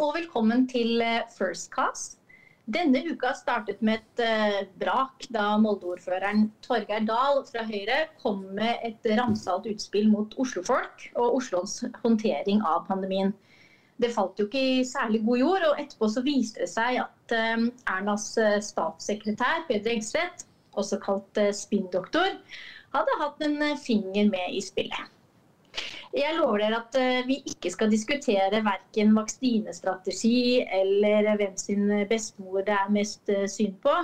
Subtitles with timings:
[0.00, 2.16] og velkommen til eh, First Cast.
[2.70, 8.80] Denne uka startet med et uh, brak da Molde-ordføreren Torgeir Dahl fra Høyre kom med
[8.86, 13.34] et ramsalt utspill mot oslofolk og Oslos håndtering av pandemien.
[14.00, 17.36] Det falt jo ikke i særlig god jord, og etterpå så viste det seg at
[17.36, 18.30] uh, Ernas
[18.70, 20.46] statssekretær Peder Eggseth,
[20.80, 22.38] også kalt spinndoktor,
[22.94, 25.19] hadde hatt en finger med i spillet.
[26.10, 32.64] Jeg lover dere at eh, vi ikke skal diskutere verken vaksinestrategi eller hvem sin bestemor
[32.66, 33.94] det er mest eh, synd på.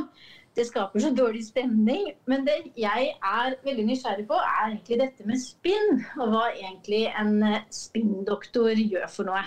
[0.57, 2.13] Det skaper så dårlig stemning.
[2.31, 6.05] Men det jeg er veldig nysgjerrig på, er egentlig dette med spinn.
[6.21, 9.43] Og hva egentlig en eh, spinndoktor gjør for noe.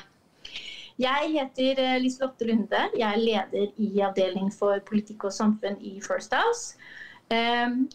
[0.99, 2.83] Jeg heter Liselotte Lunde.
[2.99, 6.75] Jeg er leder i avdeling for politikk og samfunn i First House.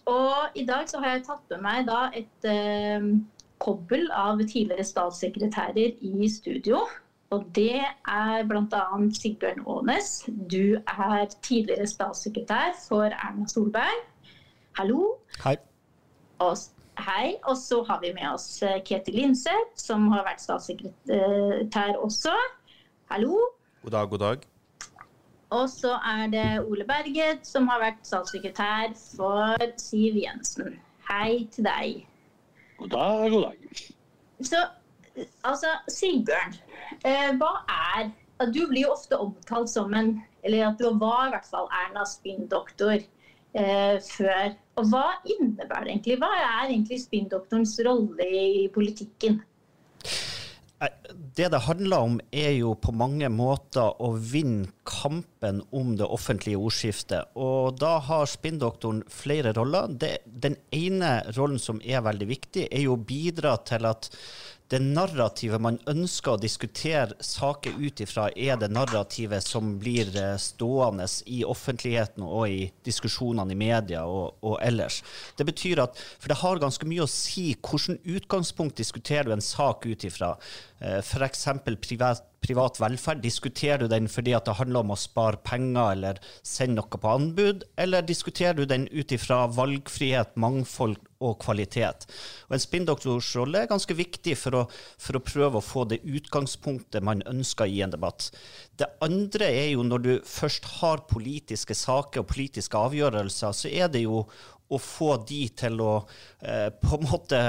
[0.07, 2.47] og i dag så har jeg tatt med meg da et
[3.65, 6.85] kobbel av tidligere statssekretærer i studio.
[7.33, 8.85] Og det er bl.a.
[9.17, 10.11] Sigbjørn Aanes.
[10.29, 14.05] Du er tidligere statssekretær for Erna Solberg.
[14.79, 15.17] Hallo.
[15.45, 15.57] Hei.
[16.45, 16.57] Og,
[17.09, 17.35] hei.
[17.45, 22.35] Og så har vi med oss eh, Ketil Linseth, som har vært statssekretær også.
[23.11, 23.39] Hallo.
[23.83, 24.49] God dag, god dag.
[25.55, 30.77] Og så er det Ole Berget, som har vært statssekretær for Siv Jensen.
[31.09, 32.03] Hei til deg.
[32.79, 33.57] God dag, god dag.
[34.45, 34.61] Så
[35.47, 36.55] altså, Sigbjørn,
[37.07, 38.13] eh, hva er
[38.51, 42.17] Du blir jo ofte omtalt som en Eller at du var i hvert fall Ernas
[42.19, 44.57] spinndoktor eh, før.
[44.77, 46.19] Og hva innebærer det egentlig?
[46.21, 49.39] Hva er egentlig spinndoktorens rolle i politikken?
[51.37, 56.61] Det det handler om, er jo på mange måter å vinne kampen om det offentlige
[56.61, 57.35] ordskiftet.
[57.35, 59.91] Og da har spinndoktoren flere roller.
[59.91, 64.11] Det, den ene rollen som er veldig viktig, er jo å bidra til at
[64.73, 70.37] det narrativet man ønsker å diskutere saker ut ifra, er det narrativet som blir eh,
[70.41, 75.03] stående i offentligheten og i diskusjonene i media og, og ellers.
[75.37, 79.45] Det betyr at, For det har ganske mye å si hvilket utgangspunkt diskuterer du en
[79.45, 80.35] sak ut ifra.
[80.81, 81.49] Eh, F.eks.
[81.85, 83.23] privat privat velferd?
[83.25, 87.11] Diskuterer du den fordi at det handler om å spare penger eller sende noe på
[87.11, 92.07] anbud, eller diskuterer du den ut ifra valgfrihet, mangfold og kvalitet?
[92.49, 94.65] Og En spinndoktors rolle er ganske viktig for å,
[95.01, 98.29] for å prøve å få det utgangspunktet man ønsker i en debatt.
[98.77, 103.89] Det andre er jo når du først har politiske saker og politiske avgjørelser, så er
[103.93, 104.27] det jo
[104.73, 105.97] å få de til å
[106.41, 107.41] eh, på en måte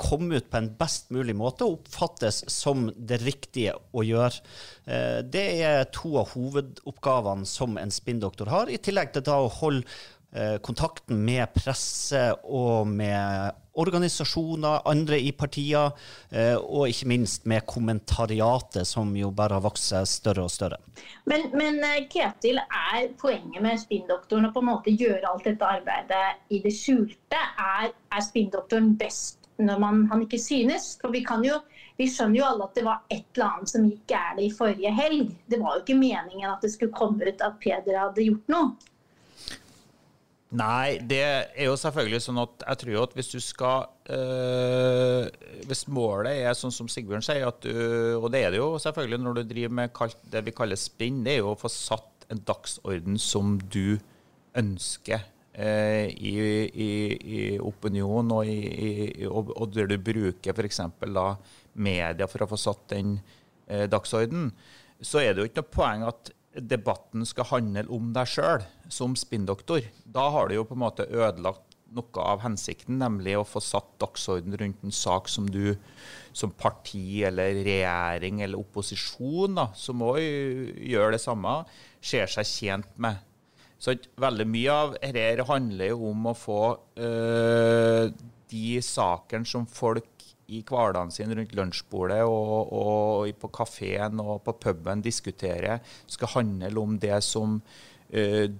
[0.00, 4.44] komme ut på en best mulig måte og oppfattes som det riktige å gjøre.
[4.86, 9.84] Eh, det er to av hovedoppgavene som en spinndoktor har, i tillegg til å holde
[10.32, 15.92] eh, kontakten med presse og med organisasjoner, andre i partier,
[16.34, 20.80] eh, og ikke minst med kommentariatet, som jo bare har vokst seg større og større.
[21.30, 21.78] Men, men
[22.12, 26.74] Ketil, er poenget med spinndoktoren å på en måte gjøre alt dette arbeidet i det
[26.76, 27.40] skjulte?
[27.60, 30.92] Er, er spinndoktoren best når man, han ikke synes.
[31.00, 31.58] For vi, jo,
[31.98, 34.92] vi, skjønner jo alle at det var et eller annet som gikk galt i forrige
[34.94, 35.34] helg.
[35.50, 38.72] Det var jo ikke meningen at det skulle komme ut at Peder hadde gjort noe.
[40.50, 45.28] Nei, det er jo selvfølgelig sånn at jeg tror at hvis du skal øh,
[45.70, 47.70] Hvis målet er sånn som Sigbjørn sier, du,
[48.18, 50.00] og det er det jo selvfølgelig når du driver med
[50.32, 54.00] det vi kaller spinn, det er jo å få satt en dagsorden som du
[54.58, 55.22] ønsker
[55.60, 56.34] i,
[56.70, 56.90] i,
[57.20, 58.50] i opinion og,
[59.28, 60.80] og, og, der du bruker f.eks.
[61.74, 63.16] media for å få satt den
[63.66, 64.50] eh, dagsorden,
[65.00, 69.14] så er det jo ikke noe poeng at debatten skal handle om deg sjøl som
[69.18, 69.84] spinndoktor.
[70.04, 73.96] Da har du jo på en måte ødelagt noe av hensikten, nemlig å få satt
[74.02, 75.74] dagsorden rundt en sak som du
[76.32, 81.56] som parti eller regjering eller opposisjon, da, som òg gjør det samme,
[82.00, 83.18] ser seg tjent med.
[83.80, 86.62] Så veldig mye av dette handler jo om å få
[87.00, 88.10] øh,
[88.52, 94.56] de sakene som folk i hverdagen sin rundt lunsjbordet og, og på kafeen og på
[94.66, 95.80] puben diskuterer,
[96.10, 97.60] skal handle om det som
[98.12, 98.50] øh,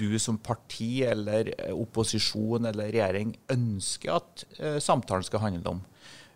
[0.00, 5.82] du som parti eller opposisjon eller regjering ønsker at uh, samtalen skal handle om.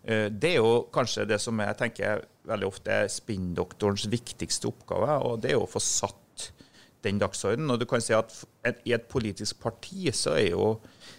[0.04, 5.38] Det er jo kanskje det som jeg tenker veldig ofte er spinndoktorens viktigste oppgave, og
[5.40, 6.18] det er jo å få satt
[7.04, 7.72] den dagsordenen.
[7.74, 8.34] Og du kan si at
[8.84, 10.68] i et politisk parti så er jo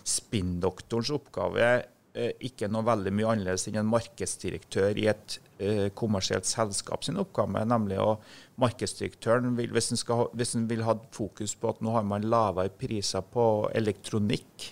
[0.06, 1.66] spinndoktorens oppgave
[2.16, 7.20] eh, ikke noe veldig mye annerledes enn en markedsdirektør i et eh, kommersielt selskap sin
[7.22, 8.16] oppgave, nemlig å
[8.62, 13.70] markedsdirektøren vil, hvis, en vil ha fokus på at nå har man lavere priser på
[13.76, 14.72] elektronikk,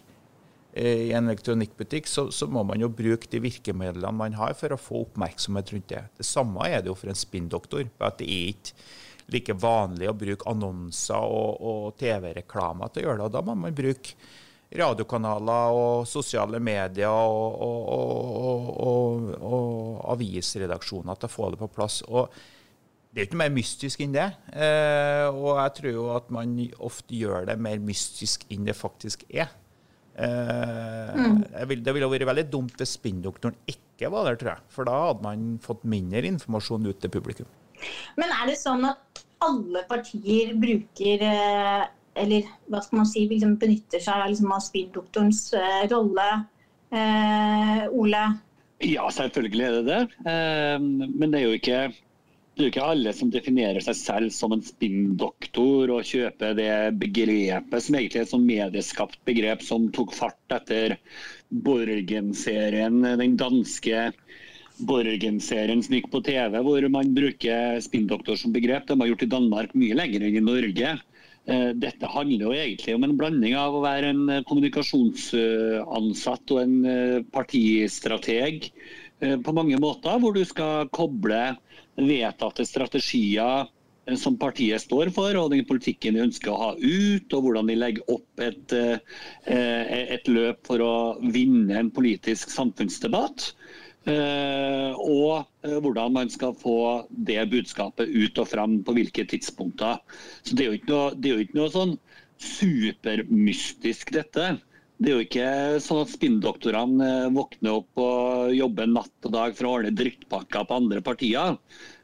[0.73, 4.79] i en elektronikkbutikk, så, så, må man jo bruke de virkemidlene man har for å
[4.81, 6.01] få oppmerksomhet rundt det.
[6.17, 7.85] Det samme er det jo for en spinndoktor.
[8.01, 8.87] at Det er ikke
[9.31, 13.27] like vanlig å bruke annonser og, og TV-reklamer til å gjøre det.
[13.29, 14.17] og Da må man bruke
[14.73, 22.01] radiokanaler og sosiale medier og, og, og, avisredaksjoner til å få det på plass.
[22.09, 22.33] Og
[23.13, 24.29] det er ikke mer mystisk enn det.
[24.51, 29.27] Eh, og jeg tror jo at man ofte gjør det mer mystisk enn det faktisk
[29.29, 29.51] er.
[30.13, 31.43] Eh, mm.
[31.69, 34.71] vil, det ville vært veldig dumt hvis spinndoktoren ikke var der, tror jeg.
[34.73, 37.49] For da hadde man fått mindre informasjon ut til publikum.
[38.19, 41.83] Men er det sånn at alle partier bruker eh,
[42.23, 46.29] Eller hva skal man si, liksom benytter seg liksom, av spinndoktorens eh, rolle?
[46.93, 48.23] Eh, Ole?
[48.83, 50.01] Ja, selvfølgelig er det det.
[50.29, 51.79] Eh, men det er jo ikke
[52.53, 57.81] det er ikke alle som definerer seg selv som en spinndoktor og kjøper det begrepet
[57.81, 60.93] som egentlig er et sånn medieskapt begrep som tok fart etter
[61.65, 64.11] Borgen-serien, den danske
[64.81, 68.87] Borgen-serien som gikk på TV, hvor man bruker spinndoktor som begrep.
[68.89, 70.95] De har gjort i Danmark mye lenger enn i Norge.
[71.45, 76.75] Eh, dette handler jo egentlig om en blanding av å være en kommunikasjonsansatt og en
[76.87, 78.71] eh, partistrateg
[79.21, 81.57] eh, på mange måter, hvor du skal koble
[81.99, 83.67] vedtatte strategier
[84.07, 87.69] eh, som partiet står for, og den politikken de ønsker å ha ut, og hvordan
[87.69, 88.97] de legger opp et, eh,
[90.17, 93.53] et løp for å vinne en politisk samfunnsdebatt.
[94.03, 100.01] Eh, og hvordan man skal få det budskapet ut og fram på hvilke tidspunkter.
[100.43, 101.95] Så Det er jo ikke noe, jo ikke noe sånn
[102.43, 104.57] supermystisk, dette.
[104.99, 105.47] Det er jo ikke
[105.83, 110.67] sånn at spinndoktorene eh, våkner opp og jobber natt og dag for å ordne drittpakker
[110.69, 111.57] på andre partier.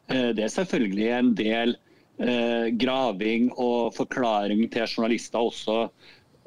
[0.10, 1.76] Eh, det er selvfølgelig en del
[2.20, 5.86] eh, graving og forklaring til journalister også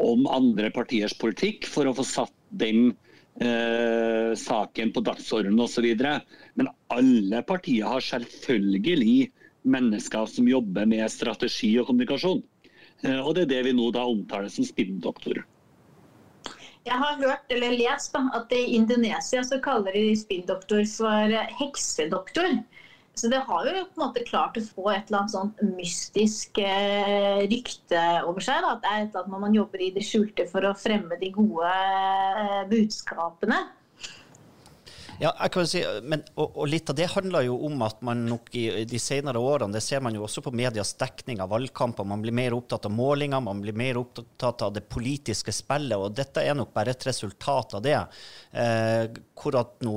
[0.02, 3.11] om andre partiers politikk, for å få satt den eh,
[4.36, 5.86] saken på dagsordenen osv.
[6.54, 9.30] Men alle partier har selvfølgelig
[9.62, 12.42] mennesker som jobber med strategi og kommunikasjon.
[13.02, 15.44] Eh, og det er det vi nå da omtaler som spinndoktorer.
[16.82, 22.56] Jeg har hørt eller lest da, at i Indonesia så kaller de spinndoktor for heksedoktor.
[23.14, 26.62] Så det har jo på en måte klart å få et eller annet sånn mystisk
[26.62, 28.64] eh, rykte over seg.
[28.64, 28.72] Da.
[28.72, 31.28] At det er et eller annet man jobber i det skjulte for å fremme de
[31.34, 33.60] gode eh, budskapene.
[35.20, 38.24] Ja, jeg kan si, men, og, og, Litt av det handler jo om at man
[38.26, 42.08] nok i de senere årene, det ser man jo også på medias dekning av valgkamper,
[42.08, 45.94] man blir mer opptatt av målinger, man blir mer opptatt av det politiske spillet.
[45.94, 48.00] og Dette er nok bare et resultat av det.
[48.50, 49.96] Eh, hvor at nå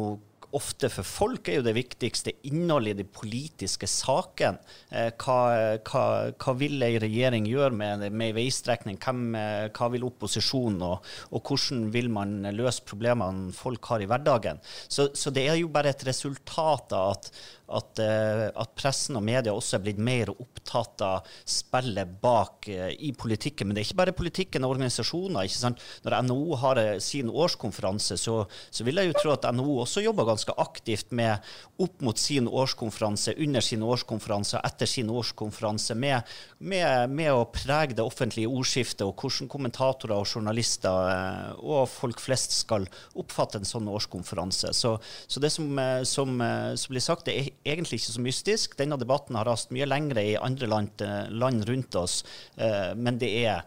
[0.55, 4.61] ofte for folk er jo det viktigste innholdet i de politiske sakene.
[4.89, 5.39] Eh, hva,
[5.83, 8.99] hva, hva, vil ei regjering gjøre med, med ei veistrekning?
[9.01, 14.09] Hvem, eh, hva vil opposisjonen, og, og, hvordan vil man løse problemene folk har i
[14.09, 14.61] hverdagen?
[14.87, 17.29] Så, så det er jo bare et resultat av at,
[17.65, 23.09] at, uh, at, pressen og media også er blitt mer opptatt av spillet bak i
[23.17, 23.67] politikken.
[23.67, 25.47] Men det er ikke bare politikken og organisasjoner.
[25.47, 25.85] ikke sant?
[26.05, 30.29] Når NHO har sin årskonferanse, så, så, vil jeg jo tro at NHO også jobber
[30.29, 31.41] ganske aktivt med
[31.81, 37.47] opp mot sin årskonferanse, under sin årskonferanse og etter sin årskonferanse, med, med, med, å
[37.51, 42.87] prege det offentlige ordskiftet og hvordan kommentatorer og journalister og folk flest skal
[43.17, 44.73] oppfatte en sånn årskonferanse.
[44.75, 45.71] Så, så det som,
[46.07, 46.37] som,
[46.77, 48.77] som blir sagt, det er egentlig ikke så mystisk.
[48.79, 52.21] Denne debatten har rast mye lengre i andre land, eh, land rundt oss,
[52.55, 53.65] eh, men det er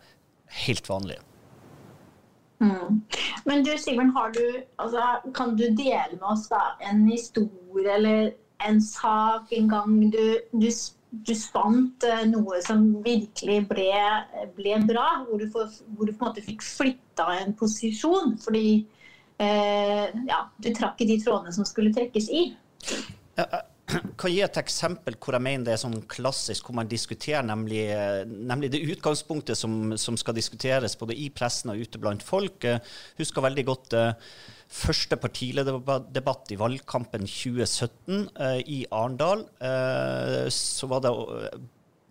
[0.64, 1.18] helt vanlig.
[2.58, 3.00] Mm.
[3.46, 4.14] Men du Sigbjørn,
[4.78, 5.02] altså,
[5.34, 8.32] kan du dele med oss da, en historie eller
[8.66, 10.22] en sak en gang du,
[10.52, 10.68] du,
[11.10, 13.92] du spant uh, noe som virkelig ble,
[14.56, 15.08] ble bra?
[15.28, 18.66] Hvor du, for, hvor du, på en måte fikk flytta en posisjon fordi
[19.38, 22.48] eh, ja, du trakk i de trådene som skulle trekkes i?
[23.38, 23.46] Ja,
[24.20, 27.86] kan gi et eksempel hvor jeg mener det er sånn klassisk, hvor man diskuterer nemlig,
[28.28, 32.66] nemlig det utgangspunktet som, som, skal diskuteres både i pressen og ute blant folk.
[32.66, 32.82] Jeg
[33.20, 34.12] husker veldig godt eh,
[34.68, 39.46] første partilederdebatt i valgkampen 2017 uh, eh, i Arendal.
[39.58, 41.34] Eh, det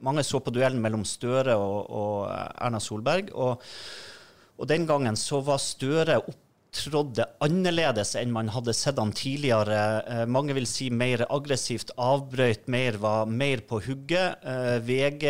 [0.05, 3.31] Mange så på duellen mellom Støre og, og Erna Solberg.
[3.33, 3.63] og
[4.57, 10.03] og Den gangen så var Støre opp opptrådte annerledes enn man hadde sett han tidligere.
[10.07, 14.43] Eh, mange vil si mer aggressivt, avbrøt mer, var mer på hugget.
[14.43, 15.23] Eh, VG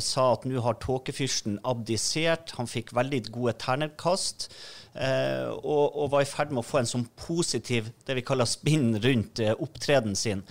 [0.00, 2.54] sa at nå har tåkefyrsten abdisert.
[2.58, 4.48] Han fikk veldig gode ternekast.
[4.94, 8.48] Eh, og, og, var i ferd med å få en sånn positiv det vi kaller
[8.48, 10.44] spinn rundt eh, opptredenen sin.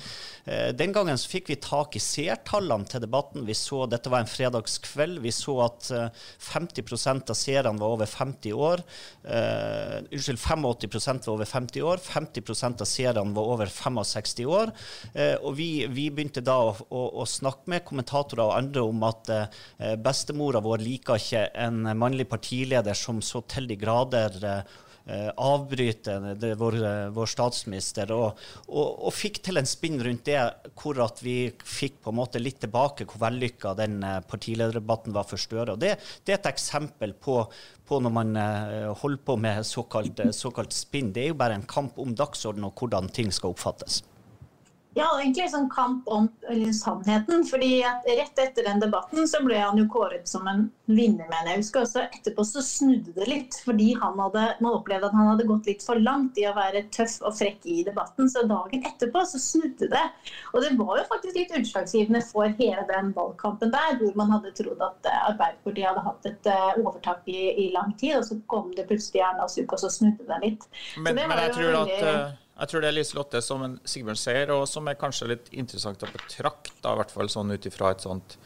[0.46, 3.46] Eh, den gangen så fikk vi tak i seertallene til debatten.
[3.48, 5.22] Vi så, Dette var en fredagskveld.
[5.24, 8.84] Vi så at 50% av seerne var over 50 år.
[9.24, 12.04] Unnskyld, 85 var over 50 år.
[12.04, 14.74] 50% av seerne var over 65 år.
[15.44, 19.32] Og vi, vi, begynte da å, å, å, snakke med kommentatorer og andre om at
[20.04, 26.16] bestemora vår liker ikke en mannlig partileder som så til de grader eh, avbryte
[26.60, 26.78] vår,
[27.16, 30.40] vår, statsminister, og, og, og, fikk til en spinn rundt det,
[30.80, 35.28] hvor at vi fikk på en måte litt tilbake hvor vellykka den eh, partilederdebatten var
[35.30, 35.76] for Støre.
[35.76, 37.42] Det, det, er et eksempel på,
[37.86, 41.14] på når man eh, holder på med såkalt, såkalt spinn.
[41.14, 44.04] Det er jo bare en kamp om dagsorden og hvordan ting skal oppfattes.
[44.94, 46.28] Ja, egentlig sånn kamp om
[46.76, 47.46] sannheten.
[47.50, 51.64] fordi Rett etter den debatten så ble han jo kåret som en vinner, mener jeg.
[51.64, 55.48] husker også Etterpå så snudde det litt, fordi han hadde, man opplevde at han hadde
[55.50, 58.30] gått litt for langt i å være tøff og frekk i debatten.
[58.30, 60.04] Så dagen etterpå så snudde det.
[60.54, 64.54] Og det var jo faktisk litt utslagsgivende for hele den valgkampen der, hvor man hadde
[64.60, 68.38] trodd at eh, Arbeiderpartiet hadde hatt et uh, overtak i, i, lang tid, og så
[68.52, 70.70] kom det plutselig Erna Suk, og så snudde det litt.
[71.00, 72.00] Men, men jeg tror veldig...
[72.00, 75.32] at uh jeg tror det er Liselotte som en Sigbjørn sier, og som er kanskje
[75.32, 78.38] litt interessant å betrakte, i hvert fall sånn ut ifra et sånt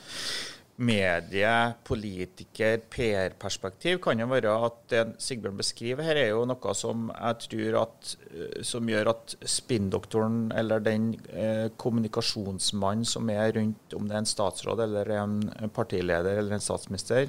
[0.77, 7.09] medie-, politiker-, PR-perspektiv, kan jo være at det Sigbjørn beskriver her, er jo noe som
[7.11, 13.97] jeg tror at, eh, som gjør at spinndoktoren, eller den eh, kommunikasjonsmannen som er rundt,
[13.97, 15.39] om det er en statsråd eller en
[15.75, 17.27] partileder eller en statsminister,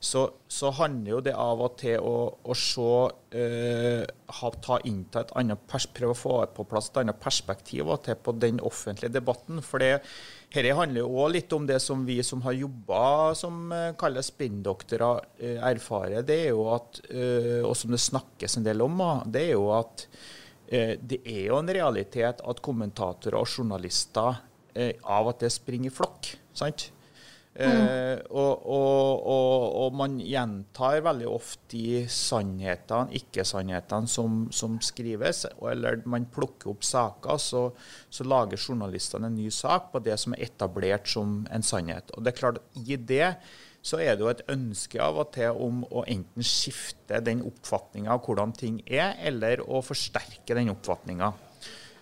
[0.00, 2.14] så, så, handler jo det av og til å,
[2.46, 2.90] å se
[3.34, 4.04] eh,
[4.38, 8.18] ha, ta innta et annet pers, Prøve å få på plass et annet perspektiv til
[8.22, 9.58] på den offentlige debatten.
[9.64, 10.04] For det,
[10.54, 13.00] dette handler jo òg litt om det som vi som har jobba
[13.38, 16.22] som eh, kalles spinndoktorer, eh, erfarer.
[16.26, 19.72] Det er jo at, eh, og som det snakkes en del om, det er jo
[19.74, 20.06] at
[20.70, 24.38] eh, det er jo en realitet at kommentatorer og journalister
[24.78, 26.36] eh, av og til springer i flokk.
[26.54, 26.92] sant?
[27.58, 35.42] Eh, og, og, og, og, man gjentar veldig ofte de sannhetene, ikke-sannhetene som, som, skrives.
[35.66, 37.64] Eller man plukker opp saker, så,
[38.10, 42.14] så, lager journalistene en ny sak på det som er etablert som en sannhet.
[42.14, 43.32] Og det er klart, I det
[43.88, 48.14] så er det jo et ønske av og til om å enten skifte den oppfatninga
[48.14, 51.32] av hvordan ting er, eller å forsterke den oppfatninga.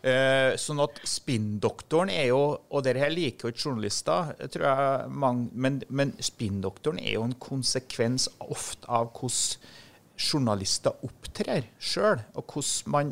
[0.06, 5.08] Uh, sånn at spinndoktoren er jo Og dere her liker jo ikke journalister, tror jeg
[5.10, 9.72] mange, men, men spinndoktoren er jo en konsekvens ofte av hvordan
[10.16, 13.10] journalister opptrer sjøl, og hvordan,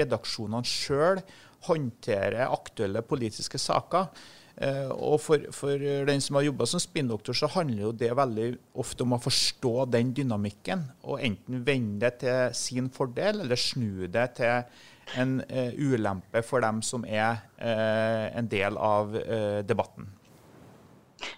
[0.00, 1.22] redaksjonene sjøl
[1.68, 4.10] håndterer aktuelle politiske saker.
[4.54, 8.48] Uh, og for, for, den som har jobba som spinndoktor, så handler jo det veldig
[8.82, 14.06] ofte om å forstå den dynamikken, og enten vende det til sin fordel, eller snu
[14.10, 14.82] det til
[15.16, 20.10] en uh, ulempe for dem som er uh, en del av uh, debatten.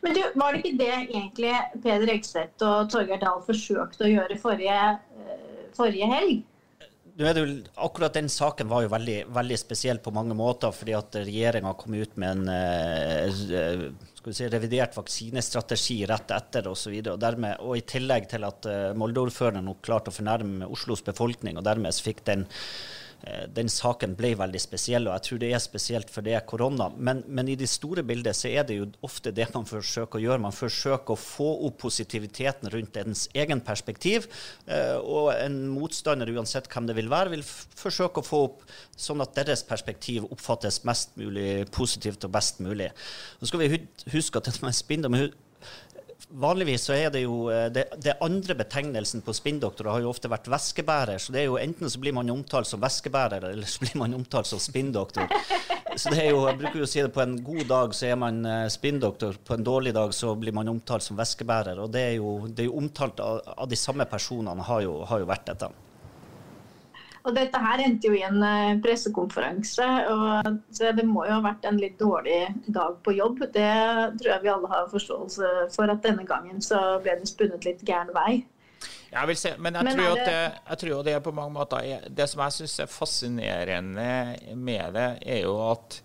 [0.02, 1.54] Men du, Var det ikke det egentlig
[1.84, 4.82] Peder Eggseth og Torgeir Dahl forsøkte å gjøre forrige,
[5.76, 6.44] forrige helg?
[7.16, 11.94] akkurat den saken var jo veldig, veldig spesiell på mange måter, fordi at regjeringa kom
[11.96, 16.92] ut med en si, revidert vaksinestrategi rett etter osv.
[16.98, 18.68] Og, og, dermed, og i tillegg til at
[19.00, 23.05] Molde-ordføreren klarte å fornærme Oslos befolkning, og dermed fikk den Eh,
[23.56, 26.88] den saken ble veldig spesiell, og jeg tror det er spesielt for det er korona.
[26.94, 30.22] Men, men, i det store bildet så er det jo ofte det man forsøker å
[30.22, 30.42] gjøre.
[30.44, 34.28] Man forsøker å få opp positiviteten rundt ens egen perspektiv.
[34.66, 38.62] Eh, og en motstander, uansett hvem det vil være, vil forsøke å få opp
[38.96, 42.92] sånn at deres perspektiv oppfattes mest mulig positivt og best mulig.
[43.40, 43.82] Så skal vi
[44.14, 45.18] huske at dette med spindom
[46.28, 50.30] Vanligvis så er det jo eh, det, det andre betegnelsen på spinndoktorer har jo ofte
[50.32, 51.20] vært væskebærer.
[51.22, 54.16] Så det er jo enten så blir man omtalt som væskebærer, eller så blir man
[54.16, 55.30] omtalt som spinndoktor.
[55.96, 58.10] Så det er jo, Jeg bruker jo å si det på en god dag så
[58.10, 61.80] er man eh, spinndoktor, på en dårlig dag så blir man omtalt som væskebærer.
[61.84, 64.98] Og det er jo, det er jo omtalt av, av, de samme personene, har jo,
[65.08, 65.70] har jo vært dette.
[67.26, 69.86] Og dette her endte jo i en eh, pressekonferanse.
[70.14, 73.42] og så Det må jo ha vært en litt dårlig dag på jobb.
[73.54, 73.70] Det
[74.20, 77.82] tror jeg vi alle har forståelse for at denne gangen så ble det spunnet litt
[77.86, 78.44] gæren vei.
[79.10, 80.24] Jeg vil se, men jeg, men tror, det...
[80.26, 84.96] det, jeg tror det er på mange måter Det som jeg syns er fascinerende med
[84.98, 86.00] det, er jo at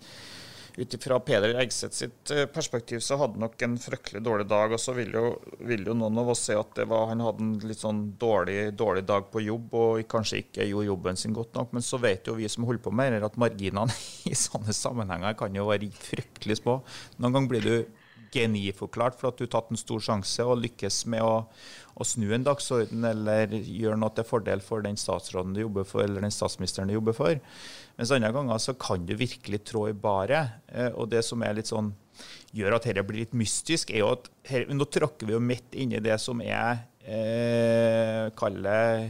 [0.76, 4.72] ut ifra Peder Eggseth sitt eh, perspektiv så hadde han nok en fryktelig dårlig dag.
[4.72, 5.24] Og så vil jo,
[5.60, 9.04] vil jo noen av oss se at var, han hadde en litt sånn dårlig, dårlig,
[9.08, 11.74] dag på jobb og kanskje ikke gjorde jobben sin godt nok.
[11.76, 13.98] Men så vet jo vi som holder på med det, at marginene
[14.30, 16.80] i sånne sammenhenger kan jo være fryktelig små.
[17.18, 17.76] Noen ganger blir du
[18.32, 21.44] geniforklart for at du har tatt en stor sjanse og lykkes med å,
[21.94, 26.04] å snu en dagsorden eller gjøre noe til fordel for den statsråden du jobber for,
[26.06, 27.40] eller den statsministeren du jobber for.
[28.02, 30.56] Mens andre ganger så kan du virkelig trå i baret.
[30.74, 31.92] Eh, og det som er litt sånn
[32.50, 35.76] gjør at dette blir litt mystisk, er jo at her, nå tråkker vi jo midt
[35.78, 39.06] inni det som er eh, kaller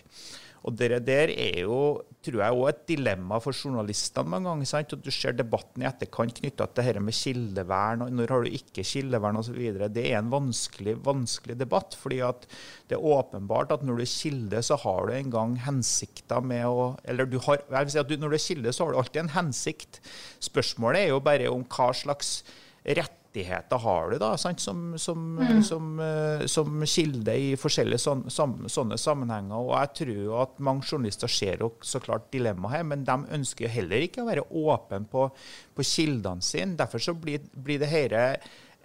[0.63, 1.77] Og det der er jo,
[2.23, 4.69] tror jeg, også et dilemma for journalistene mange ganger.
[4.69, 4.93] sant?
[4.95, 8.55] At du ser debatten i etterkant knytta til dette med kildevern, og når har du
[8.55, 9.59] ikke kildevern osv.
[9.91, 11.97] Det er en vanskelig, vanskelig debatt.
[11.99, 12.47] fordi at
[12.87, 16.65] det er åpenbart at når du er kilde, så har du en gang hensikter med
[16.65, 18.93] å Eller du har, jeg vil si at du, når du er kilde, så har
[18.93, 19.99] du alltid en hensikt.
[20.39, 22.43] Spørsmålet er jo bare om hva slags
[22.85, 25.63] rett rettigheter har du da, som, som, mm.
[25.63, 29.55] som, uh, som, kilde i forskjellige sån, sånne sammenhenger.
[29.57, 33.67] Og jeg tror at mange journalister ser jo så klart dilemmaet her, men de ønsker
[33.67, 35.29] jo heller ikke å være åpne på,
[35.75, 36.77] på kildene sine.
[36.77, 38.37] Derfor så blir, blir det hele,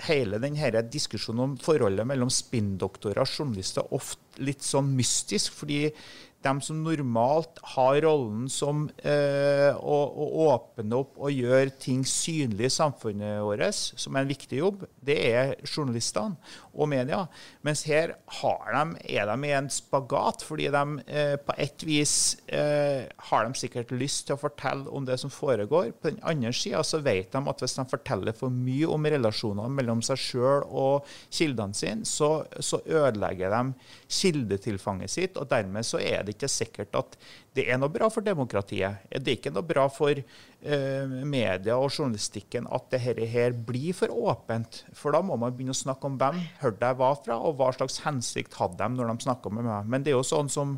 [0.09, 5.53] hele denne diskusjonen om forholdet mellom spinndoktorer og journalister ofte litt sånn mystisk.
[5.59, 5.89] fordi
[6.43, 12.69] de som normalt har rollen som eh, å, å, åpne opp og gjøre ting synlig
[12.69, 16.39] i samfunnet vårt, som er en viktig jobb, det er journalistene
[16.79, 17.25] og media.
[17.67, 18.85] Mens her de,
[19.19, 22.15] er de i en spagat, fordi de eh, på et vis
[22.47, 25.91] eh, har de sikkert lyst til å fortelle om det som foregår.
[25.99, 29.75] På den andre sida så vet de at hvis de forteller for mye om relasjonene
[29.75, 33.91] mellom seg sjøl og kildene sine, så, så ødelegger de
[34.21, 37.17] kildetilfanget sitt, og dermed så er det det ikke sikkert at
[37.57, 39.01] det er noe bra for demokratiet.
[39.11, 44.13] Er Det ikke noe bra for uh, media og journalistikken at dette her blir for
[44.13, 44.83] åpent.
[44.97, 47.73] For da må man begynne å snakke om hvem hørte jeg var fra, og hva
[47.75, 49.91] slags hensikt hadde de når de snakka med meg.
[49.91, 50.77] Men det er jo sånn som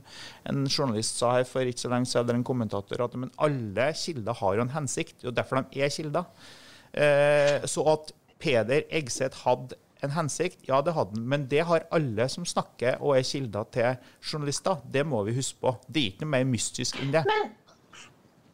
[0.48, 3.90] en journalist sa her for ikke så lenge siden, eller en kommentator, at men alle
[4.00, 5.18] kilder har jo en hensikt.
[5.18, 6.48] Det er jo derfor de er kilder.
[6.90, 10.60] Uh, så at Peder Egseth hadde en hensikt?
[10.68, 11.28] Ja, det hadde den.
[11.28, 14.82] Men det har alle som snakker og er kilder til journalister.
[14.92, 15.74] Det må vi huske på.
[15.86, 17.24] Det er ikke noe mer mystisk enn det.
[17.28, 17.48] Men,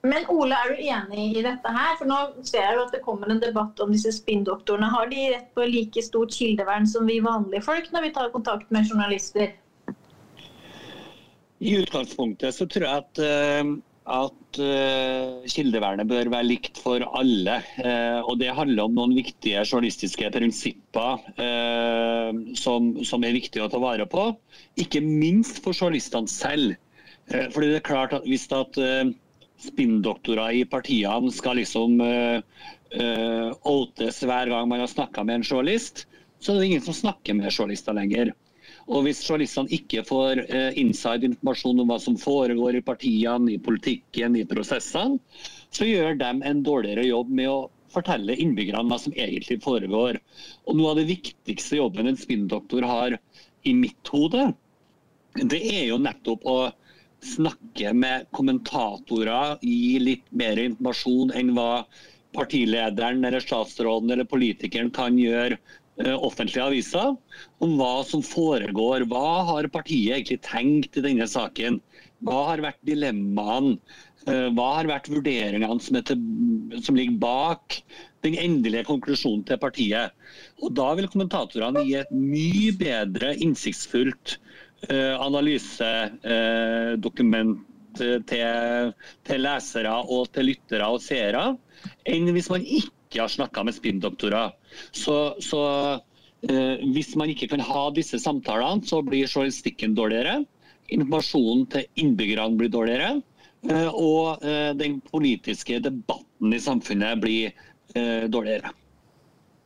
[0.07, 1.97] men Ole, er du enig i dette her?
[1.99, 4.91] For nå ser jeg jo at det kommer en debatt om disse spinndoktorene.
[4.93, 8.73] Har de rett på like stort kildevern som vi vanlige folk når vi tar kontakt
[8.75, 9.55] med journalister?
[11.57, 17.59] I utgangspunktet så tror jeg at uh at uh, kildevernet bør være likt for alle.
[17.81, 23.71] Uh, og Det handler om noen viktige journalistiske prinsipper uh, som, som, er viktige å
[23.73, 24.29] ta vare på.
[24.79, 26.77] Ikke minst for journalistene selv.
[27.27, 28.77] fordi det er klart at Hvis at
[29.59, 31.99] spinndoktorer i partiene skal liksom
[33.67, 36.05] outes hver gang man har snakka med en journalist,
[36.39, 38.31] så er det ingen som snakker med journalister lenger.
[38.87, 43.63] Og hvis journalistene ikke får eh, inside informasjon om hva som foregår i partiene, i
[43.63, 45.19] politikken, i prosessene,
[45.75, 50.21] så gjør de en dårligere jobb med å fortelle innbyggerne hva som egentlig foregår.
[50.67, 53.19] Og Noe av det viktigste jobben en spinndoktor har
[53.67, 54.53] i mitt hode,
[55.37, 56.59] det er jo nettopp å
[57.27, 61.85] snakke med kommentatorer, gi litt mer informasjon enn hva
[62.37, 65.59] partilederen eller statsråden eller politikeren kan gjøre
[65.97, 67.15] offentlige aviser
[67.65, 69.07] om hva som foregår.
[69.09, 71.79] Hva har partiet egentlig tenkt i denne saken?
[72.27, 73.79] Hva har vært dilemmaene?
[74.27, 76.19] Eh, hva har vært vurderingene som, til,
[76.83, 77.77] som, ligger bak
[78.27, 80.11] den endelige konklusjonen til partiet?
[80.59, 84.27] Og Da vil kommentatorene gi et mye bedre innsiktsfullt
[84.91, 87.59] uh, analysedokument
[87.97, 91.57] til, til, lesere og til lyttere og seere,
[92.09, 94.49] enn hvis man ikke har snakka med spinndoktorer.
[94.91, 95.63] Så, så
[96.49, 100.41] eh, hvis man ikke kan ha disse samtalene, så blir journalistikken dårligere.
[100.95, 103.17] Informasjonen til innbyggerne blir dårligere.
[103.67, 107.55] Eh, og eh, den politiske debatten i samfunnet blir
[107.95, 108.75] eh, dårligere.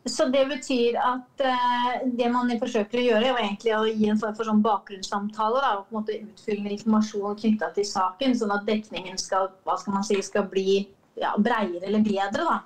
[0.09, 4.19] Så det betyr at uh, det man forsøker å gjøre, er egentlig å gi en
[4.19, 8.55] form for sånn bakgrunnssamtale da, og på en måte utfyllende informasjon knytta til saken, sånn
[8.55, 10.79] at dekningen skal, hva skal, man si, skal bli
[11.21, 12.47] ja, breiere eller bedre.
[12.49, 12.57] da.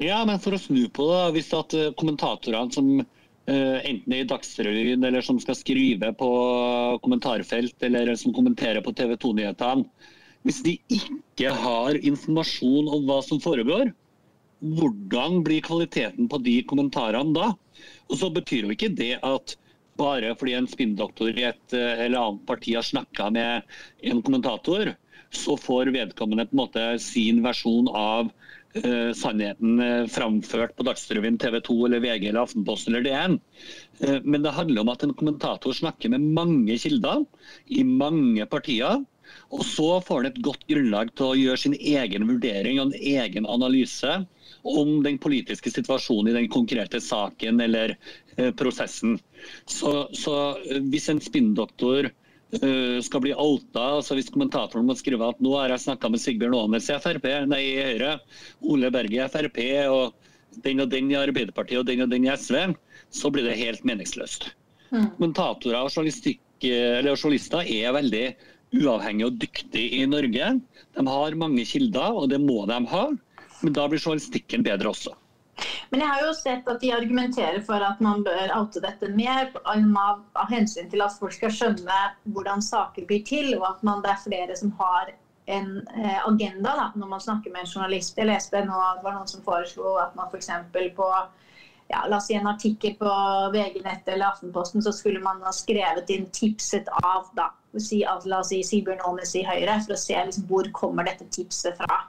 [0.00, 4.22] Ja, men for å snu på det, hvis at eh, kommentatorene som uh, enten i
[4.24, 6.28] Dagsrevyen eller som skal skrive på
[7.04, 9.84] kommentarfelt eller som kommenterer på TV 2-nyhetene,
[10.48, 13.92] hvis de ikke har informasjon om hva som foregår,
[14.78, 17.50] hvordan blir kvaliteten på de kommentarene da?
[18.08, 19.56] Og så betyr jo ikke det at
[20.00, 23.68] bare fordi en spinndoktor i et eh, eller annet parti har snakka med
[24.00, 24.94] en kommentator,
[25.30, 28.32] så får vedkommende på en måte sin versjon av
[28.78, 33.38] uh, sannheten uh, framført på Dagsrevyen, TV 2 eller VG eller Aftenposten eller DN.
[34.02, 37.24] Uh, men det handler om at en kommentator snakker med mange kilder
[37.66, 39.02] i mange partier.
[39.54, 43.08] Og så får han et godt grunnlag til å gjøre sin egen vurdering og en
[43.14, 44.16] egen analyse
[44.62, 47.94] om den politiske situasjonen i den konkrete saken eller
[48.36, 49.18] eh, prosessen.
[49.64, 50.34] Så, så,
[50.92, 52.10] hvis en spinndoktor
[52.50, 53.84] skal bli outa.
[54.00, 57.28] altså Hvis kommentatoren må skrive at nå har jeg snakka med Sigbjørn Aanes i Frp,
[57.46, 58.16] nei i Høyre,
[58.66, 59.60] Ole Berge i Frp,
[59.92, 62.72] og den og den i Arbeiderpartiet og den og den i SV,
[63.14, 64.50] så blir det helt meningsløst.
[64.90, 65.12] Mm.
[65.16, 68.24] Kommentatorer og journalister er veldig
[68.80, 70.52] uavhengige og dyktige i Norge.
[70.96, 73.06] De har mange kilder, og det må de ha.
[73.60, 75.14] Men da blir journalistikken bedre også.
[75.90, 79.48] Men jeg har jo sett at de argumenterer for at man bør oute dette mer
[79.64, 81.96] av, av hensyn til at folk skal skjønne
[82.30, 85.10] hvordan saker blir til, og at man, det er flere som har
[85.50, 88.18] en eh, agenda da, når man snakker med en journalist.
[88.18, 90.50] Jeg leste nå det var noen som foreslo at man f.eks.
[90.96, 91.10] på
[91.90, 93.14] ja, la oss si en artikkel på
[93.54, 98.52] VG-nett eller Aftenposten, så skulle man ha skrevet inn tipset av da, si, la oss
[98.52, 102.04] si Sigbjørn Aanes i Høyre, for å se liksom, hvor kommer dette tipset fra.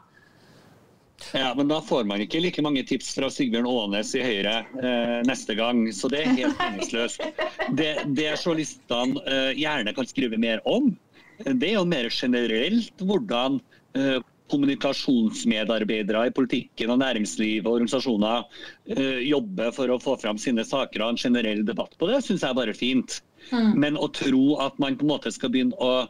[1.34, 5.19] Ja, men Da får man ikke like mange tips fra Sigbjørn Aanes i Høyre eh,
[5.27, 5.86] neste gang.
[5.95, 7.23] Så det er helt meningsløst.
[7.77, 10.91] Det, det journalistene eh, gjerne kan skrive mer om,
[11.45, 13.60] det er jo mer generelt hvordan
[13.97, 14.19] eh,
[14.51, 18.43] kommunikasjonsmedarbeidere i politikken og næringsliv og organisasjoner
[18.95, 22.45] eh, jobber for å få fram sine saker og en generell debatt på det, syns
[22.45, 23.21] jeg bare er fint.
[23.49, 23.71] Mm.
[23.84, 26.06] Men å tro at man på en måte skal begynne å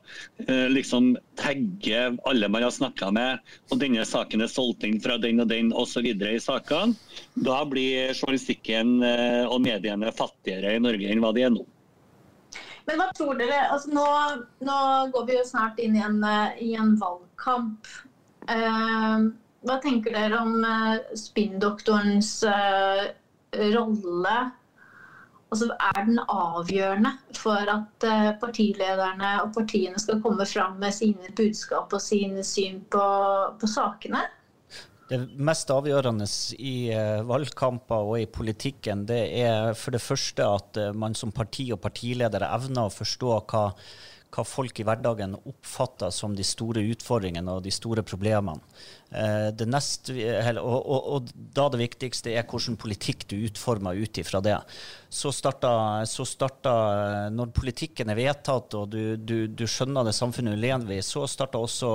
[0.46, 3.41] eh, liksom tagge alle man har snakka med,
[3.72, 6.06] og denne saken er solgt inn fra den og den osv.
[6.12, 6.98] i sakene,
[7.48, 11.65] da blir journalistikken eh, og mediene fattigere i Norge enn hva de er nå.
[12.89, 14.06] Men hva tror dere, altså nå,
[14.65, 14.78] nå
[15.13, 17.91] går vi jo snart inn i en, uh, i en valgkamp.
[19.62, 20.65] hva tenker dere om
[21.15, 22.32] spinndoktorens
[23.76, 24.38] rolle
[25.52, 31.34] altså er den avgjørende for at eh, partilederne og partiene skal komme fram med sine
[31.38, 33.08] budskap og sine syn på,
[33.60, 34.24] på sakene?
[35.12, 36.26] Det mest avgjørende
[36.64, 41.36] i eh, valgkamper og i politikken, det er for det første at eh, man som
[41.36, 43.68] parti og partileder evner å forstå hva
[44.32, 48.64] hva folk i hverdagen oppfatter som de store utfordringene og de store problemene.
[49.12, 50.08] Eh, det nest,
[50.62, 54.56] og, og, og, da det viktigste er hvilken politikk du utformer ut ifra det.
[55.12, 60.56] Så starter, så starter, Når politikken er vedtatt og du, du, du skjønner det samfunnet
[60.56, 61.91] du lever i, så starter også,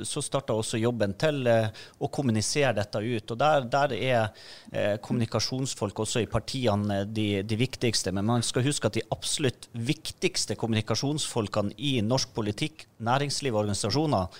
[0.00, 1.68] også, jobben til eh,
[2.00, 3.36] å kommunisere dette ut.
[3.36, 4.32] Og Der, der er
[4.72, 8.08] eh, kommunikasjonsfolk også i partiene de, de viktigste.
[8.16, 14.32] Men man skal huske at de absolutt viktigste kommunikasjonsfolkene i norsk politikk, næringsliv og organisasjoner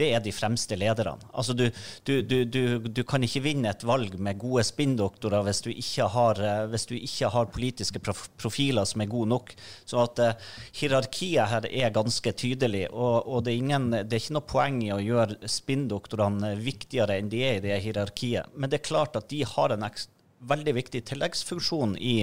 [0.00, 1.18] det er de fremste lederne.
[1.32, 1.66] Altså du,
[2.06, 6.94] du, du, du, kan ikke vinne et valg med gode spinndoktorer hvis, eh, hvis du
[6.96, 9.52] ikke har, politiske profiler som er gode nok.
[9.88, 14.22] Så at uh, hierarkiet her er ganske tydelig, og, og det, er ingen, det, er
[14.22, 18.54] ikke noe poeng i å gjøre spinndoktorene viktigere enn de er i det hierarkiet.
[18.56, 22.16] Men det er klart at de har en ekstra veldig viktig tilleggsfunksjon i,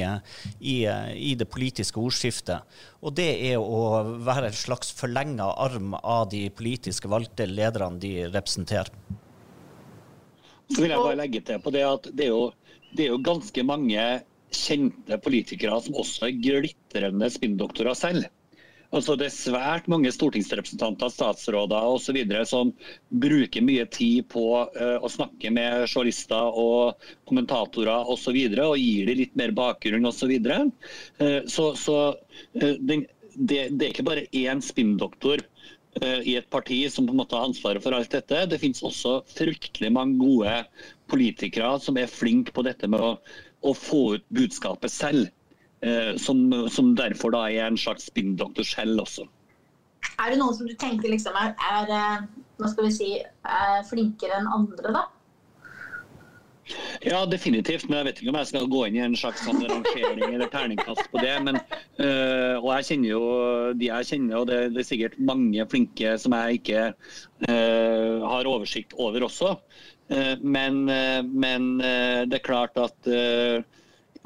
[0.59, 0.75] i,
[1.15, 2.65] i, det politiske ordskiftet.
[3.03, 8.13] Og det er å være en slags forlenga arm av de politiske valgte lederne de
[8.27, 8.91] representerer.
[10.69, 12.49] Så vil jeg bare legge til på det at det er jo,
[12.93, 14.03] det er jo ganske mange
[14.53, 18.27] kjente politikere som også er glitrende spinndoktorer selv.
[18.89, 22.17] Altså Det er svært mange stortingsrepresentanter, statsråder osv.
[22.49, 22.71] som
[23.21, 26.97] bruker mye tid på uh, å snakke med journalister og
[27.29, 28.33] kommentatorer osv.
[28.33, 30.23] Og, så og gir dem litt mer bakgrunn osv.
[30.23, 30.63] Så, videre.
[31.21, 33.03] uh, så, så uh, det,
[33.37, 35.45] det, er ikke bare én spinndoktor
[35.99, 38.43] i et parti som på en måte har ansvaret for alt dette.
[38.47, 40.53] Det finnes også fryktelig mange gode
[41.11, 43.09] politikere som er flinke på dette med å,
[43.65, 45.31] å få ut budskapet selv.
[45.81, 49.23] Eh, som, som, derfor da er en slags spinndoktor selv også.
[50.19, 52.25] Er det noen som du tenker liksom er, er, eh,
[52.59, 53.07] hva skal vi si,
[53.47, 55.05] er flinkere enn andre, da?
[57.01, 57.87] Ja, definitivt.
[57.87, 60.51] Men jeg vet ikke om jeg skal gå inn i en slags sånn rangering eller
[60.51, 61.33] terningkast på det.
[61.47, 61.61] Men,
[62.03, 63.23] øh, og jeg kjenner jo
[63.79, 66.83] de jeg kjenner, og det, det er sikkert mange flinke som jeg ikke
[67.47, 69.55] øh, har oversikt over også.
[70.41, 70.87] Men,
[71.29, 73.09] men det er klart at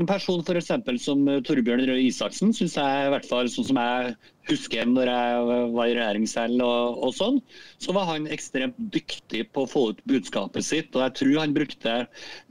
[0.01, 3.67] en person for eksempel, som eh, Torbjørn Røe Isaksen syns jeg, i hvert fall sånn
[3.69, 4.13] som jeg
[4.49, 7.39] husker når jeg var i regjering selv, og, og, sånn,
[7.83, 10.91] så var han ekstremt dyktig på å få ut budskapet sitt.
[10.95, 11.97] og Jeg tror han brukte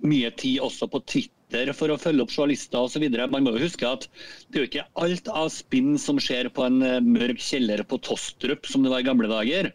[0.06, 3.04] mye tid også på Twitter for å følge opp journalister osv.
[3.34, 4.06] Man må jo huske at
[4.48, 8.00] det er jo ikke alt av spinn som skjer på en eh, mørk kjeller på
[8.06, 9.72] Tostrup, som det var i gamle dager.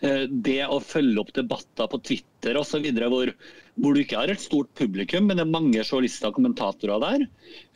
[0.00, 2.86] Eh, det å følge opp debatter på Twitter osv.
[2.86, 3.32] Hvor,
[3.78, 7.26] hvor du ikke har et stort publikum, men det er mange journalister og kommentatorer der.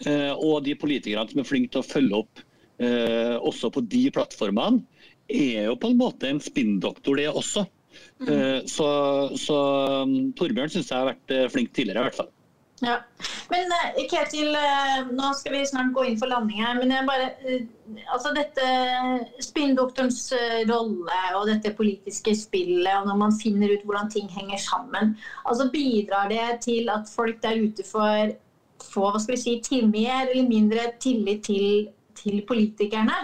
[0.06, 2.42] Eh, og de politikerne som er flinke til å følge opp
[2.82, 4.85] eh, også på de plattformene,
[5.32, 7.64] er jo på en måte en spinndoktor, det også.
[8.22, 8.66] Mm.
[8.68, 8.87] Så,
[9.40, 9.56] så
[10.02, 12.30] um, Torbjørn syns jeg har vært flink tidligere, i hvert fall.
[12.83, 12.97] Ja.
[13.51, 16.79] Men eh, Ketil, eh, nå skal vi snart gå inn for landing her.
[16.81, 17.66] Men bare, eh,
[18.11, 18.64] altså dette
[19.45, 20.25] spinndoktorens
[20.71, 25.14] rolle og dette politiske spillet, og når man finner ut hvordan ting henger sammen,
[25.47, 28.35] altså bidrar det til at folk der ute får,
[28.88, 31.87] får hva skal vi si, til mer eller mindre tillit til,
[32.18, 33.21] til politikerne?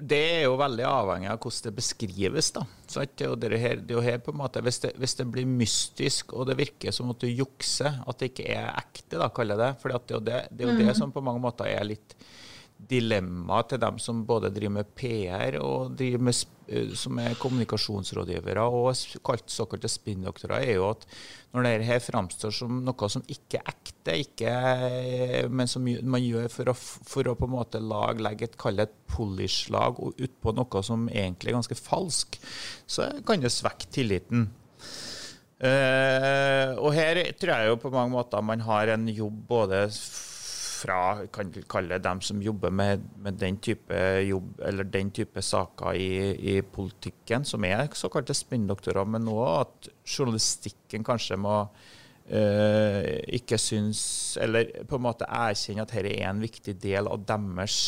[0.00, 2.50] det er jo veldig avhengig av hvordan det beskrives.
[2.54, 2.64] da.
[2.94, 6.32] Det er her, det er her på en måte, hvis det, hvis det, blir mystisk
[6.32, 9.62] og det virker som at du jukser, at det ikke er ekte, da, kaller jeg
[9.64, 9.82] det.
[9.82, 10.98] For det, det, det, er jo det mm.
[11.00, 12.16] som på mange måter er litt
[12.74, 18.64] dilemma til dem som både driver med PR og driver med, eh, som er kommunikasjonsrådgivere
[18.66, 18.90] og
[19.24, 21.06] kalt såkalte spinndoktorer, er jo at
[21.54, 24.54] når dette her framstår som noe som ikke er ekte, ikke,
[25.48, 28.88] men som man gjør for å, for å på en måte lag, legge et, kalle
[28.88, 32.40] et polish-lag utpå noe som egentlig er ganske falsk,
[32.86, 34.50] så kan det svekke tilliten.
[35.64, 39.84] Uh, og her tror jeg jo på mange måter man har en jobb både
[40.84, 45.96] fra kan kalle dem som jobber med, med, den type jobb eller den type saker
[45.96, 46.10] i,
[46.54, 53.02] i politikken, som er såkalte spinndoktorer, men òg at journalistikken kanskje må uh,
[53.38, 54.02] ikke synes
[54.40, 57.78] Eller på en måte erkjenne at dette er en viktig del av deres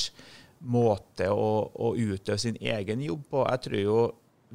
[0.67, 3.43] måte å, å utøve sin egen jobb på.
[3.51, 3.99] Jeg tror jo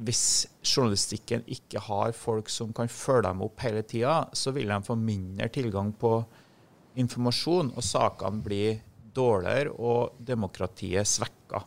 [0.02, 4.78] hvis journalistikken ikke har folk som kan følge dem opp hele tida, så vil de
[4.86, 6.22] få mindre tilgang på
[7.00, 8.80] informasjon, og sakene blir
[9.14, 11.62] dårligere og demokratiet svekka.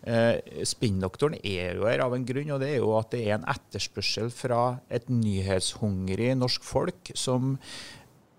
[0.00, 3.36] Eh, Spinndoktoren er jo her av en grunn, og det er jo at det er
[3.36, 7.58] en etterspørsel fra et nyhetshungrig norsk folk som,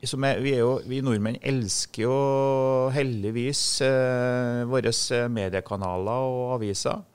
[0.01, 2.17] som er, vi, er jo, vi, nordmenn elsker jo
[2.95, 4.93] heldigvis eh, våre
[5.37, 7.05] mediekanaler og aviser.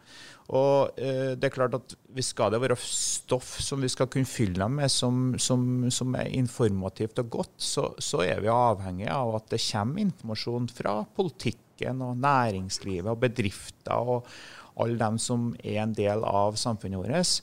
[0.54, 4.28] Og eh, det er klart at hvis skal det være stoff som vi skal kunne
[4.28, 9.08] fylle dem med, som, som, som er informativt og godt, så, så, er vi avhengig
[9.10, 14.30] av at det kommer informasjon fra politikken og næringslivet og bedrifter og
[14.76, 17.42] alle dem som er en del av samfunnet vårt.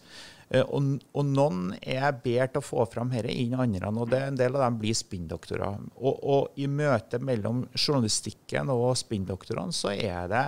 [0.53, 4.21] Eh, og, og, noen er bedre til å få fram dette enn andre, og det,
[4.29, 5.83] en del av dem blir spinndoktorer.
[5.99, 10.45] Og, og i møtet mellom journalistikken og spinndoktorene så er det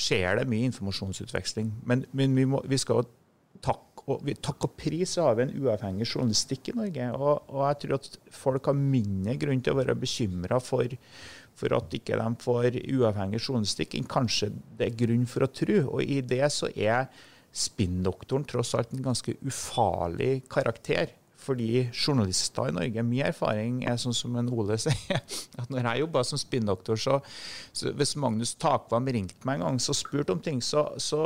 [0.00, 1.72] skjer det mye informasjonsutveksling.
[1.88, 3.08] Men, men vi, må, vi, skal jo
[3.64, 7.10] takk og, takk og pris har vi en uavhengig journalistikk i Norge.
[7.16, 8.08] Og, og, jeg tror at
[8.40, 10.96] folk har mindre grunn til å være bekymra for,
[11.58, 15.82] for, at ikke de får uavhengig journalistikk, enn kanskje det er grunn for å tro.
[15.96, 17.10] Og i det så er
[17.50, 24.16] spinndoktoren tross alt en ganske ufarlig karakter fordi journalister i Norge Min erfaring er sånn
[24.16, 25.20] som en Ole sier,
[25.60, 27.18] at når jeg jobba som spinndoktor, så,
[27.72, 31.22] så, hvis Magnus Takvam ringte meg en gang og spurte om ting, så, så,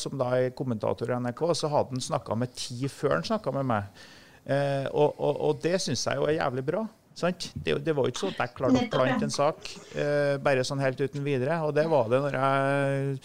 [0.00, 3.54] som da er kommentator i NRK, så hadde han snakka med ti før han snakka
[3.58, 4.04] med meg.
[4.44, 6.84] Eh, og, og, og, det syns jeg jo er jævlig bra.
[7.14, 10.64] Det, det, var jo ikke sånn at jeg klarte å plante en sak eh, bare
[10.66, 11.60] sånn helt uten videre.
[11.62, 13.20] Og det var det når jeg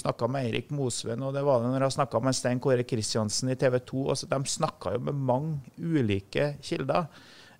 [0.00, 3.52] snakka med Eirik Mosveen, og det var det når jeg snakka med Stein Kåre Kristiansen
[3.52, 4.04] i TV 2.
[4.14, 7.10] Altså, de snakka jo med mange ulike kilder.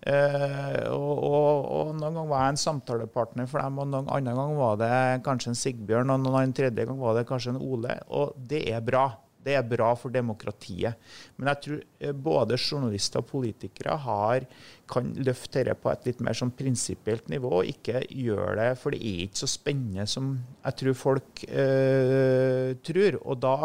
[0.05, 4.35] Eh, og, og, og, noen ganger var jeg en samtalepartner for dem, og noen andre
[4.37, 7.97] ganger var det kanskje en Sigbjørn, og noen tredje gang var det kanskje en Ole.
[8.13, 9.07] Og det er bra.
[9.45, 11.01] Det er bra for demokratiet.
[11.37, 14.47] Men jeg tror eh, både journalister og politikere har,
[14.91, 18.95] kan løfte dette på et litt mer sånn prinsipielt nivå, og ikke gjøre det For
[18.95, 23.21] det er ikke så spennende som jeg tror folk øh, tror.
[23.25, 23.57] Og da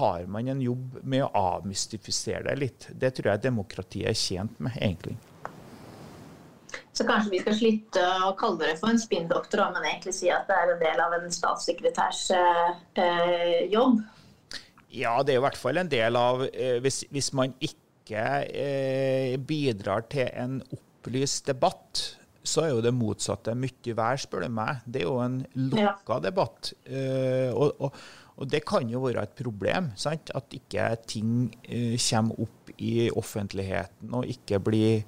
[0.00, 2.88] har man en jobb med å avmystifisere det litt.
[2.90, 5.16] Det tror jeg demokratiet er tjent med, egentlig.
[6.94, 10.46] Så kanskje vi skal slutte å kalle det for en spinndoktor, men egentlig si at
[10.50, 14.02] det er en del av en statssekretærs øh, jobb.
[14.94, 19.34] Ja, det er i hvert fall en del av eh, hvis, hvis, man ikke eh,
[19.42, 22.02] bidrar til en opplyst debatt,
[22.44, 24.84] så er jo det motsatte mye vær, spør du meg.
[24.84, 26.20] Det er jo en lukka ja.
[26.26, 26.74] debatt.
[26.84, 27.96] Eh, og, og,
[28.36, 30.30] og, det kan jo være et problem, sant?
[30.36, 35.02] at ikke ting eh, kommer opp i offentligheten og ikke blir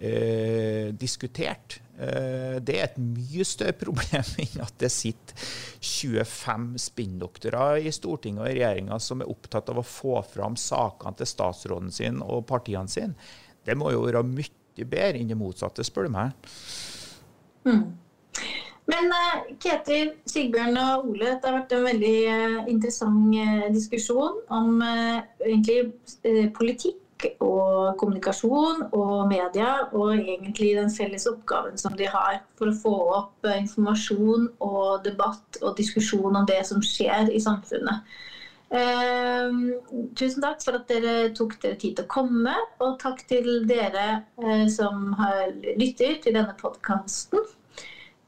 [0.00, 1.80] eh, diskutert.
[2.00, 5.48] Eh, det er et mye større problem enn at det sitter
[5.84, 11.18] 25 spinndoktorer i Stortinget og i regjeringa som er opptatt av å få fram sakene
[11.18, 13.30] til statsråden sin og partiene sine.
[13.66, 16.48] Det må jo være mye bedre enn det motsatte, spør du meg.
[17.68, 17.82] Mm.
[18.90, 23.36] Men uh, Ketil, Sigbjørn og Ole, det har vært en veldig uh, interessant
[23.76, 25.84] diskusjon om egentlig
[26.56, 26.96] politikk
[27.42, 32.96] og kommunikasjon og media, og egentlig den felles oppgaven som de har for å få
[33.18, 38.04] opp informasjon og debatt og diskusjon om det som skjer i samfunnet.
[38.70, 39.54] Eh,
[40.14, 44.22] tusen takk for at dere tok dere tid til å komme, og takk til dere
[44.38, 47.42] eh, som har lytter til denne podkasten.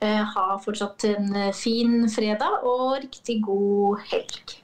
[0.02, 4.61] Eh, ha fortsatt en fin fredag og riktig god helg.